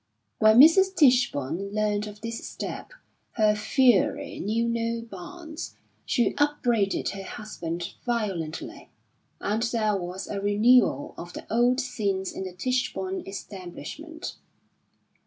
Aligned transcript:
When 0.39 0.59
Mrs. 0.59 0.95
Tichborne 0.95 1.75
learned 1.75 2.07
of 2.07 2.21
this 2.21 2.43
step, 2.47 2.93
her 3.33 3.53
fury 3.53 4.39
knew 4.39 4.67
no 4.67 5.03
bounds. 5.03 5.75
She 6.07 6.33
upbraided 6.39 7.09
her 7.09 7.21
husband 7.21 7.93
violently; 8.03 8.89
and 9.39 9.61
there 9.61 9.95
was 9.95 10.27
a 10.27 10.41
renewal 10.41 11.13
of 11.19 11.33
the 11.33 11.45
old 11.53 11.79
scenes 11.79 12.33
in 12.33 12.45
the 12.45 12.53
Tichborne 12.53 13.21
establishment. 13.27 14.37